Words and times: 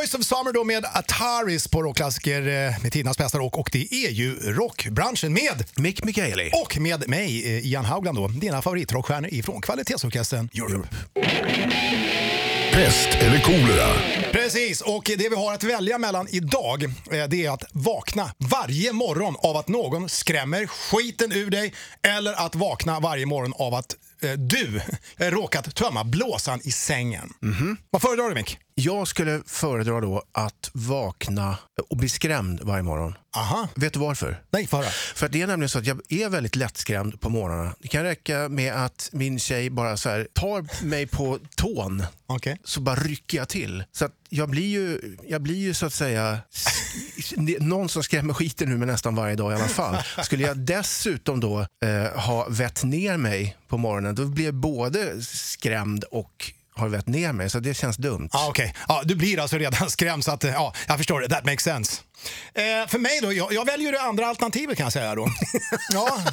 Boys 0.00 0.14
of 0.14 0.24
Summer 0.24 0.52
då 0.52 0.64
med 0.64 0.84
Ataris 0.84 1.68
på 1.68 1.82
rockklassiker 1.82 2.40
eh, 2.40 2.82
med 2.82 2.92
tidernas 2.92 3.18
bästa 3.18 3.38
rock 3.38 3.58
och 3.58 3.70
det 3.72 3.94
är 3.94 4.10
ju 4.10 4.34
rockbranschen 4.34 5.32
med 5.32 5.64
Mick 5.76 6.04
Mikaeli. 6.04 6.50
och 6.52 6.78
med 6.78 7.08
mig, 7.08 7.56
eh, 7.56 7.66
Ian 7.66 7.84
Haugland 7.84 8.18
då, 8.18 8.28
dina 8.28 8.62
favoritrockstjärnor 8.62 9.28
ifrån 9.32 9.60
kvalitetsorkestern 9.60 10.48
Europe. 10.54 10.88
Pest 12.72 13.08
eller 13.20 13.40
kolera? 13.40 13.86
Precis, 14.32 14.80
och 14.80 15.04
det 15.04 15.28
vi 15.28 15.36
har 15.36 15.54
att 15.54 15.64
välja 15.64 15.98
mellan 15.98 16.26
idag 16.30 16.84
eh, 16.84 17.28
det 17.28 17.46
är 17.46 17.50
att 17.50 17.64
vakna 17.72 18.30
varje 18.38 18.92
morgon 18.92 19.36
av 19.38 19.56
att 19.56 19.68
någon 19.68 20.08
skrämmer 20.08 20.66
skiten 20.66 21.32
ur 21.32 21.50
dig 21.50 21.74
eller 22.02 22.46
att 22.46 22.54
vakna 22.54 23.00
varje 23.00 23.26
morgon 23.26 23.52
av 23.56 23.74
att 23.74 23.96
du 24.38 24.80
eh, 25.16 25.30
råkat 25.30 25.74
tömma 25.74 26.04
blåsan 26.04 26.60
i 26.64 26.72
sängen. 26.72 27.32
Vad 27.90 28.02
föredrar 28.02 28.28
du 28.28 28.34
Mick? 28.34 28.58
Jag 28.74 29.08
skulle 29.08 29.42
föredra 29.46 30.00
då 30.00 30.22
att 30.32 30.70
vakna 30.72 31.58
och 31.90 31.96
bli 31.96 32.08
skrämd 32.08 32.60
varje 32.62 32.82
morgon. 32.82 33.14
Aha, 33.36 33.68
Vet 33.74 33.92
du 33.92 33.98
varför? 33.98 34.42
nej 34.50 34.66
för 34.66 34.76
höra. 34.76 34.90
För 34.90 35.26
att 35.26 35.32
det 35.32 35.42
är 35.42 35.46
nämligen 35.46 35.68
så 35.68 35.78
att 35.78 35.86
jag 35.86 36.00
är 36.08 36.28
väldigt 36.28 36.56
lättskrämd 36.56 37.20
på 37.20 37.28
morgnarna. 37.28 37.74
Det 37.78 37.88
kan 37.88 38.02
räcka 38.02 38.48
med 38.48 38.84
att 38.84 39.08
min 39.12 39.38
tjej 39.38 39.70
bara 39.70 39.96
så 39.96 40.08
här 40.08 40.28
tar 40.34 40.84
mig 40.84 41.06
på 41.06 41.38
tån 41.56 42.02
Okej. 42.26 42.58
så 42.64 42.80
bara 42.80 42.96
rycker 42.96 43.38
jag 43.38 43.48
till. 43.48 43.84
Så 43.92 44.04
att 44.04 44.12
jag 44.28 44.48
blir 44.50 44.66
ju, 44.68 45.16
jag 45.28 45.42
blir 45.42 45.56
ju 45.58 45.74
så 45.74 45.86
att 45.86 45.94
säga 45.94 46.38
någon 47.60 47.88
som 47.88 48.02
skrämmer 48.02 48.34
skiten 48.34 48.72
ur 48.72 48.76
mig 48.76 48.86
nästan 48.86 49.14
varje 49.14 49.36
dag 49.36 49.52
i 49.52 49.54
alla 49.54 49.68
fall. 49.68 49.96
Skulle 50.24 50.46
jag 50.46 50.58
dessutom 50.58 51.40
då 51.40 51.60
eh, 51.60 52.20
ha 52.20 52.46
vett 52.48 52.84
ner 52.84 53.16
mig 53.16 53.56
på 53.68 53.78
morgonen 53.78 54.14
då 54.14 54.24
blir 54.24 54.44
jag 54.44 54.54
både 54.54 55.22
skrämd 55.22 56.04
och 56.04 56.52
har 56.74 56.88
vett 56.88 57.06
ner 57.06 57.32
mig. 57.32 57.50
Så 57.50 57.60
det 57.60 57.74
känns 57.74 57.96
dumt. 57.96 58.28
Ah, 58.32 58.48
Okej, 58.48 58.74
ah, 58.88 59.02
du 59.04 59.14
blir 59.14 59.40
alltså 59.40 59.56
redan 59.58 59.90
skrämd 59.90 60.24
så 60.24 60.30
att 60.32 60.44
ah, 60.44 60.74
jag 60.88 60.96
förstår 60.96 61.20
det. 61.20 61.28
That 61.28 61.44
makes 61.44 61.64
sense. 61.64 62.02
Eh, 62.54 62.88
för 62.88 62.98
mig 62.98 63.18
då, 63.22 63.32
jag, 63.32 63.52
jag 63.52 63.64
väljer 63.64 63.92
det 63.92 64.00
andra 64.00 64.26
alternativet 64.26 64.76
kan 64.76 64.84
jag 64.84 64.92
säga 64.92 65.14
då. 65.14 65.28
ja, 65.92 66.24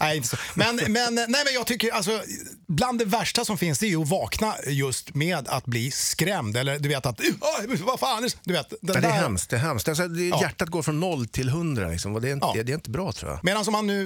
nej 0.00 0.16
inte 0.16 0.28
så. 0.28 0.36
Men, 0.54 0.76
men, 0.76 1.14
nej, 1.14 1.26
men 1.44 1.54
jag 1.54 1.66
tycker 1.66 1.90
alltså, 1.92 2.22
bland 2.68 2.98
det 2.98 3.04
värsta 3.04 3.44
som 3.44 3.58
finns 3.58 3.78
det 3.78 3.86
är 3.86 3.88
ju 3.88 4.02
att 4.02 4.08
vakna 4.08 4.54
just 4.66 5.14
med 5.14 5.48
att 5.48 5.64
bli 5.66 5.90
skrämd. 5.90 6.56
Eller 6.56 6.78
du 6.78 6.88
vet 6.88 7.06
att, 7.06 7.20
"Ah, 7.40 7.60
vad 7.84 8.00
fan, 8.00 8.18
är 8.24 8.28
det?" 8.28 8.36
du 8.44 8.52
vet. 8.52 8.70
Den 8.70 8.78
Ja, 8.80 8.92
det 8.92 8.98
är 8.98 9.02
där- 9.02 9.10
hemskt. 9.22 9.50
Det 9.50 9.56
är 9.56 9.60
hemskt. 9.60 9.88
Alltså, 9.88 10.08
det, 10.08 10.22
Ja. 10.28 10.40
Hjärtat 10.42 10.68
går 10.68 10.82
från 10.82 11.00
noll 11.00 11.26
till 11.28 11.48
hundra. 11.48 11.88
Liksom, 11.88 12.20
det, 12.20 12.28
är 12.28 12.32
inte, 12.32 12.46
Ja. 12.46 12.52
det, 12.56 12.62
det 12.62 12.72
är 12.72 12.74
inte 12.74 12.90
bra 12.90 13.12
tror 13.12 13.30
jag. 13.30 13.44
Medan 13.44 13.64
om 13.66 13.72
man 13.72 13.86
nu 13.86 14.02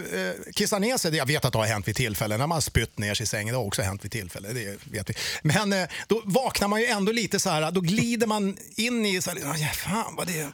eh, 0.46 0.52
kissar 0.52 0.80
ner 0.80 0.96
sig, 0.96 1.10
det- 1.10 1.16
jag 1.16 1.26
vet 1.26 1.44
att 1.44 1.52
det 1.52 1.58
har 1.58 1.66
hänt 1.66 1.88
vid 1.88 1.96
tillfällen, 1.96 2.38
när 2.40 2.46
man 2.46 2.62
spytt 2.62 2.98
ner 2.98 3.14
sig 3.14 3.24
i 3.24 3.26
sängen, 3.26 3.52
det 3.54 3.58
har 3.58 3.64
också 3.66 3.82
hänt 3.82 4.04
vid 4.04 4.12
tillfällen, 4.12 4.54
det 4.54 4.76
vet 4.84 5.10
vi. 5.10 5.14
Men 5.42 5.72
eh, 5.72 5.88
då 6.08 6.22
vaknar 6.24 6.68
man 6.68 6.80
ju 6.80 6.86
ändå 6.86 7.12
lite 7.12 7.40
så 7.40 7.50
här, 7.50 7.70
då 7.70 7.80
glider 7.80 8.26
man 8.26 8.56
in 8.76 9.06
i, 9.06 9.22
så 9.22 9.30
här, 9.30 9.38
"Ja, 9.44 9.68
fan 9.74 10.14
vad 10.16 10.26
det 10.26 10.40
är, 10.40 10.50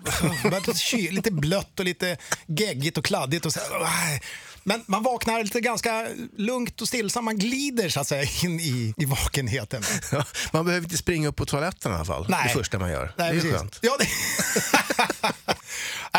vad- 0.67 0.77
lite, 0.77 0.97
ky- 0.97 1.11
lite 1.11 1.31
blött 1.31 1.79
och 1.79 1.85
lite 1.85 2.17
geggigt 2.47 2.99
och 2.99 3.05
kladdigt 3.05 3.47
och 3.47 3.53
så 3.53 3.61
här, 3.61 3.85
"Aj." 3.85 4.23
men 4.65 4.85
man 4.87 5.03
vaknar 5.03 5.43
lite 5.45 5.61
ganska 5.61 6.07
lugnt 6.37 6.81
och 6.81 6.89
stillsamt, 6.89 7.25
man 7.25 7.39
glider 7.39 7.89
så 7.89 8.01
att 8.01 8.09
säga 8.09 8.27
in 8.45 8.61
i, 8.61 8.95
i 8.97 9.05
vakenheten. 9.05 9.83
Man 10.53 10.65
behöver 10.65 10.85
inte 10.85 10.97
springa 10.99 11.29
upp 11.29 11.37
på 11.37 11.47
toaletten 11.47 11.93
i 11.93 11.95
alla 11.95 12.05
fall. 12.05 12.27
Nej. 12.29 12.41
Det 12.49 12.55
första 12.55 12.79
man 12.79 12.91
gör. 12.91 13.15
Nej, 13.19 13.33
det 13.33 13.39
är 13.39 13.41
precis. 13.41 13.53
skönt. 13.59 13.79
Ja, 13.83 13.97
det... 13.99 14.07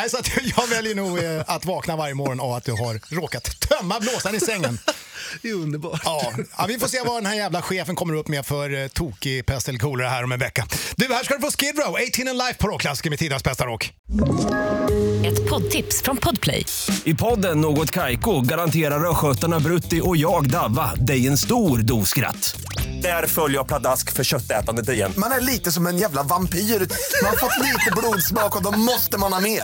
Nej, 0.01 0.09
så 0.09 0.17
att 0.17 0.31
jag 0.57 0.67
väljer 0.67 0.95
nog 0.95 1.19
eh, 1.19 1.41
att 1.47 1.65
vakna 1.65 1.95
varje 1.95 2.13
morgon 2.13 2.39
av 2.39 2.53
att 2.53 2.63
du 2.63 2.71
har 2.71 3.15
råkat 3.15 3.59
tömma 3.59 3.99
blåsan 3.99 4.35
i 4.35 4.39
sängen. 4.39 4.79
Det 5.41 5.49
är 5.49 5.53
underbart. 5.53 6.01
Ja, 6.05 6.33
ja, 6.57 6.65
vi 6.67 6.79
får 6.79 6.87
se 6.87 7.01
vad 7.05 7.15
den 7.15 7.25
här 7.25 7.35
jävla 7.35 7.61
chefen 7.61 7.95
kommer 7.95 8.13
upp 8.13 8.27
med 8.27 8.45
för 8.45 8.83
eh, 8.83 8.87
tokig 8.87 9.45
pest 9.45 9.69
eller 9.69 9.79
kolera 9.79 10.09
här 10.09 10.23
om 10.23 10.31
en 10.31 10.39
vecka. 10.39 10.67
Du, 10.95 11.13
här 11.13 11.23
ska 11.23 11.33
du 11.35 11.41
få 11.41 11.51
Skid 11.51 11.77
Row, 11.77 11.95
18 11.95 12.27
in 12.27 12.37
life 12.37 12.53
på 12.59 12.67
rockklassiker 12.67 13.09
med 13.09 13.19
tidernas 13.19 13.43
bästa 13.43 13.65
rock. 13.65 13.93
Ett 15.25 15.49
poddtips 15.49 16.01
från 16.01 16.17
Podplay. 16.17 16.65
I 17.03 17.13
podden 17.13 17.61
Något 17.61 17.91
Kaiko 17.91 18.41
garanterar 18.41 19.09
östgötarna 19.09 19.59
Brutti 19.59 20.01
och 20.03 20.17
jag, 20.17 20.49
Davva, 20.49 20.95
dig 20.95 21.27
en 21.27 21.37
stor 21.37 21.77
dos 21.77 22.09
skratt. 22.09 22.55
Där 23.01 23.27
följer 23.27 23.57
jag 23.57 23.67
pladask 23.67 24.13
för 24.13 24.23
köttätandet 24.23 24.89
igen. 24.89 25.13
Man 25.17 25.31
är 25.31 25.41
lite 25.41 25.71
som 25.71 25.87
en 25.87 25.97
jävla 25.97 26.23
vampyr. 26.23 26.59
Man 26.59 27.29
har 27.29 27.37
fått 27.37 27.65
lite 27.65 27.91
blodsmak 27.97 28.55
och 28.55 28.63
då 28.63 28.71
måste 28.71 29.17
man 29.17 29.33
ha 29.33 29.39
mer. 29.39 29.63